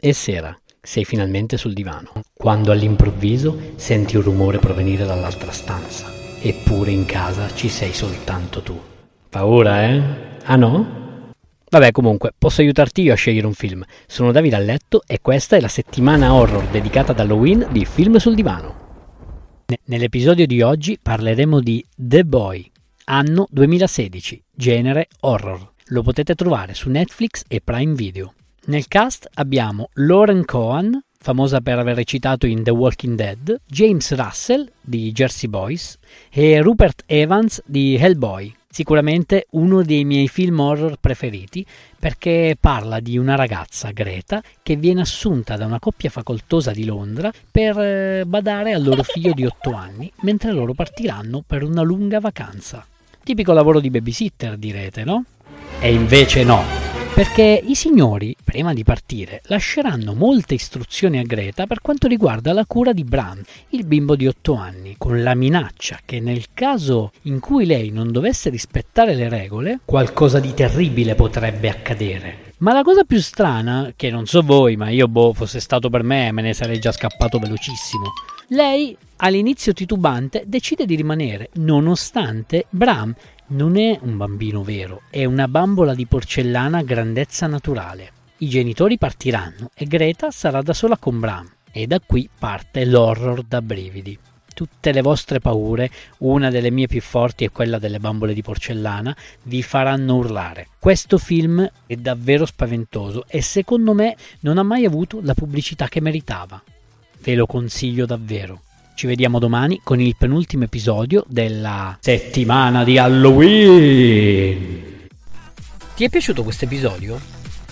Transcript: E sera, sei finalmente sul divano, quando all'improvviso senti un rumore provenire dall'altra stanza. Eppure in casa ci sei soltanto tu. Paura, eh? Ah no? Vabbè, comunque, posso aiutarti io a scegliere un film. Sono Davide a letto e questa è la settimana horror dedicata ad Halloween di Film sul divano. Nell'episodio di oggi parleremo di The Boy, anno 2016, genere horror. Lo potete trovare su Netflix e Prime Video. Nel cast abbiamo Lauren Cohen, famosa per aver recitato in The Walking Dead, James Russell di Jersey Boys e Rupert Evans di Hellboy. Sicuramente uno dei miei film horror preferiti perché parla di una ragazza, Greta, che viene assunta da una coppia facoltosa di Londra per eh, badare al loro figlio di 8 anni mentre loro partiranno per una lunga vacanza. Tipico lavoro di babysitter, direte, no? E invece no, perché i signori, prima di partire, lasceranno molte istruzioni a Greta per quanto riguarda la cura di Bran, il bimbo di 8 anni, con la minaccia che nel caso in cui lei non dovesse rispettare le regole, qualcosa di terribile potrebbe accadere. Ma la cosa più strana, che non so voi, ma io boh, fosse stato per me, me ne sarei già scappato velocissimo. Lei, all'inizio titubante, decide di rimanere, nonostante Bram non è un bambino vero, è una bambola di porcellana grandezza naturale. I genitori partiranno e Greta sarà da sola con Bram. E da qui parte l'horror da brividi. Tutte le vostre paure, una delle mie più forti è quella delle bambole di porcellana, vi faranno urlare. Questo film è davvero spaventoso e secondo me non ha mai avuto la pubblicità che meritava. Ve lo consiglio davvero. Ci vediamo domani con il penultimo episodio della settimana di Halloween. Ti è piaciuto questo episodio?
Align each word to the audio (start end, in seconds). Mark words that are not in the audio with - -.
E 0.00 0.12
sera, 0.12 0.56
sei 0.80 1.04
finalmente 1.04 1.56
sul 1.56 1.72
divano, 1.72 2.12
quando 2.32 2.70
all'improvviso 2.70 3.72
senti 3.74 4.14
un 4.14 4.22
rumore 4.22 4.60
provenire 4.60 5.04
dall'altra 5.04 5.50
stanza. 5.50 6.06
Eppure 6.40 6.92
in 6.92 7.04
casa 7.04 7.52
ci 7.52 7.68
sei 7.68 7.92
soltanto 7.92 8.62
tu. 8.62 8.80
Paura, 9.28 9.82
eh? 9.88 10.02
Ah 10.44 10.54
no? 10.54 11.32
Vabbè, 11.68 11.90
comunque, 11.90 12.32
posso 12.38 12.60
aiutarti 12.60 13.02
io 13.02 13.12
a 13.12 13.16
scegliere 13.16 13.48
un 13.48 13.54
film. 13.54 13.82
Sono 14.06 14.30
Davide 14.30 14.54
a 14.54 14.60
letto 14.60 15.02
e 15.04 15.18
questa 15.20 15.56
è 15.56 15.60
la 15.60 15.66
settimana 15.66 16.32
horror 16.32 16.68
dedicata 16.68 17.10
ad 17.10 17.18
Halloween 17.18 17.66
di 17.72 17.84
Film 17.84 18.18
sul 18.18 18.36
divano. 18.36 18.86
Nell'episodio 19.86 20.46
di 20.46 20.62
oggi 20.62 20.96
parleremo 21.02 21.58
di 21.58 21.84
The 21.96 22.24
Boy, 22.24 22.70
anno 23.06 23.48
2016, 23.50 24.44
genere 24.54 25.08
horror. 25.22 25.72
Lo 25.86 26.02
potete 26.02 26.36
trovare 26.36 26.74
su 26.74 26.88
Netflix 26.88 27.42
e 27.48 27.60
Prime 27.60 27.94
Video. 27.94 28.34
Nel 28.68 28.86
cast 28.86 29.26
abbiamo 29.32 29.88
Lauren 29.94 30.44
Cohen, 30.44 31.02
famosa 31.18 31.62
per 31.62 31.78
aver 31.78 31.96
recitato 31.96 32.44
in 32.46 32.62
The 32.62 32.70
Walking 32.70 33.14
Dead, 33.16 33.62
James 33.66 34.14
Russell 34.14 34.70
di 34.78 35.10
Jersey 35.12 35.48
Boys 35.48 35.96
e 36.30 36.60
Rupert 36.60 37.04
Evans 37.06 37.62
di 37.64 37.96
Hellboy. 37.96 38.54
Sicuramente 38.70 39.46
uno 39.52 39.80
dei 39.80 40.04
miei 40.04 40.28
film 40.28 40.60
horror 40.60 40.98
preferiti 41.00 41.64
perché 41.98 42.58
parla 42.60 43.00
di 43.00 43.16
una 43.16 43.36
ragazza, 43.36 43.90
Greta, 43.90 44.42
che 44.62 44.76
viene 44.76 45.00
assunta 45.00 45.56
da 45.56 45.64
una 45.64 45.78
coppia 45.78 46.10
facoltosa 46.10 46.70
di 46.70 46.84
Londra 46.84 47.32
per 47.50 47.78
eh, 47.78 48.24
badare 48.26 48.74
al 48.74 48.82
loro 48.82 49.02
figlio 49.02 49.32
di 49.32 49.46
8 49.46 49.72
anni 49.72 50.12
mentre 50.20 50.52
loro 50.52 50.74
partiranno 50.74 51.42
per 51.46 51.62
una 51.62 51.80
lunga 51.80 52.20
vacanza. 52.20 52.86
Tipico 53.24 53.54
lavoro 53.54 53.80
di 53.80 53.88
babysitter, 53.88 54.58
direte, 54.58 55.04
no? 55.04 55.24
E 55.80 55.90
invece 55.94 56.44
no, 56.44 56.62
perché 57.18 57.60
i 57.64 57.74
signori, 57.74 58.36
prima 58.58 58.74
di 58.74 58.82
partire, 58.82 59.40
lasceranno 59.44 60.14
molte 60.14 60.54
istruzioni 60.54 61.20
a 61.20 61.22
Greta 61.22 61.68
per 61.68 61.80
quanto 61.80 62.08
riguarda 62.08 62.52
la 62.52 62.66
cura 62.66 62.92
di 62.92 63.04
Bran, 63.04 63.40
il 63.68 63.86
bimbo 63.86 64.16
di 64.16 64.26
8 64.26 64.54
anni, 64.54 64.96
con 64.98 65.22
la 65.22 65.36
minaccia 65.36 66.00
che 66.04 66.18
nel 66.18 66.46
caso 66.54 67.12
in 67.22 67.38
cui 67.38 67.66
lei 67.66 67.90
non 67.90 68.10
dovesse 68.10 68.50
rispettare 68.50 69.14
le 69.14 69.28
regole, 69.28 69.78
qualcosa 69.84 70.40
di 70.40 70.52
terribile 70.54 71.14
potrebbe 71.14 71.68
accadere. 71.68 72.54
Ma 72.58 72.72
la 72.72 72.82
cosa 72.82 73.04
più 73.04 73.20
strana, 73.20 73.92
che 73.94 74.10
non 74.10 74.26
so 74.26 74.42
voi, 74.42 74.74
ma 74.74 74.88
io 74.88 75.06
boh, 75.06 75.32
fosse 75.34 75.60
stato 75.60 75.88
per 75.88 76.02
me, 76.02 76.32
me 76.32 76.42
ne 76.42 76.52
sarei 76.52 76.80
già 76.80 76.90
scappato 76.90 77.38
velocissimo. 77.38 78.06
Lei, 78.48 78.96
all'inizio 79.18 79.72
titubante, 79.72 80.42
decide 80.46 80.84
di 80.84 80.96
rimanere, 80.96 81.50
nonostante 81.54 82.66
Bram 82.70 83.14
non 83.50 83.76
è 83.76 83.96
un 84.02 84.16
bambino 84.16 84.64
vero, 84.64 85.02
è 85.10 85.24
una 85.24 85.46
bambola 85.46 85.94
di 85.94 86.06
porcellana 86.06 86.82
grandezza 86.82 87.46
naturale. 87.46 88.16
I 88.40 88.48
genitori 88.48 88.98
partiranno 88.98 89.70
e 89.74 89.84
Greta 89.86 90.30
sarà 90.30 90.62
da 90.62 90.72
sola 90.72 90.96
con 90.96 91.18
Bram. 91.18 91.50
E 91.72 91.88
da 91.88 91.98
qui 91.98 92.28
parte 92.38 92.84
l'horror 92.84 93.42
da 93.42 93.60
brividi. 93.60 94.16
Tutte 94.54 94.92
le 94.92 95.02
vostre 95.02 95.40
paure, 95.40 95.90
una 96.18 96.48
delle 96.48 96.70
mie 96.70 96.86
più 96.86 97.00
forti 97.00 97.44
è 97.44 97.50
quella 97.50 97.80
delle 97.80 97.98
bambole 97.98 98.34
di 98.34 98.42
porcellana, 98.42 99.16
vi 99.44 99.60
faranno 99.62 100.14
urlare. 100.14 100.68
Questo 100.78 101.18
film 101.18 101.68
è 101.86 101.96
davvero 101.96 102.46
spaventoso 102.46 103.24
e 103.26 103.42
secondo 103.42 103.92
me 103.92 104.16
non 104.40 104.58
ha 104.58 104.62
mai 104.62 104.84
avuto 104.84 105.18
la 105.20 105.34
pubblicità 105.34 105.88
che 105.88 106.00
meritava. 106.00 106.62
Ve 107.20 107.34
lo 107.34 107.46
consiglio 107.46 108.06
davvero. 108.06 108.62
Ci 108.94 109.08
vediamo 109.08 109.40
domani 109.40 109.80
con 109.82 110.00
il 110.00 110.14
penultimo 110.16 110.62
episodio 110.62 111.24
della 111.26 111.98
settimana 112.00 112.84
di 112.84 112.98
Halloween. 112.98 114.28
Ti 115.96 116.04
è 116.04 116.08
piaciuto 116.08 116.44
questo 116.44 116.66
episodio? 116.66 117.37